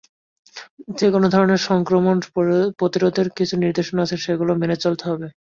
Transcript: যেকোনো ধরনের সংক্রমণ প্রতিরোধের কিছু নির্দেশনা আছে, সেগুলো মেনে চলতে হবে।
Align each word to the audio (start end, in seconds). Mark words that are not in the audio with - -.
যেকোনো 0.99 1.27
ধরনের 1.29 1.61
সংক্রমণ 1.69 2.15
প্রতিরোধের 2.79 3.27
কিছু 3.37 3.53
নির্দেশনা 3.57 4.01
আছে, 4.05 4.17
সেগুলো 4.25 4.51
মেনে 4.61 4.77
চলতে 4.83 5.03
হবে। 5.09 5.27